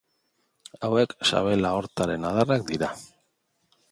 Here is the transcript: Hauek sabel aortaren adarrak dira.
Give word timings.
Hauek 0.87 1.13
sabel 1.31 1.69
aortaren 1.73 2.27
adarrak 2.31 2.67
dira. 2.73 2.93